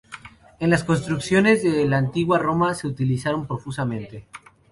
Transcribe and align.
En 0.59 0.71
las 0.71 0.83
construcciones 0.83 1.61
de 1.61 1.87
la 1.87 1.99
Antigua 1.99 2.39
Roma 2.39 2.73
se 2.73 2.87
utilizaron 2.87 3.45
profusamente. 3.45 4.25